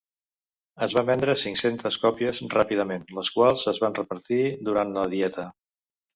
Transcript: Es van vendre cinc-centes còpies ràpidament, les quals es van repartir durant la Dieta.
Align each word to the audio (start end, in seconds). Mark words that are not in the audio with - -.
Es 0.85 0.95
van 0.99 1.05
vendre 1.09 1.35
cinc-centes 1.41 1.99
còpies 2.05 2.41
ràpidament, 2.55 3.05
les 3.19 3.31
quals 3.37 3.67
es 3.75 3.83
van 3.85 3.99
repartir 4.01 4.41
durant 4.71 4.99
la 4.99 5.07
Dieta. 5.15 5.49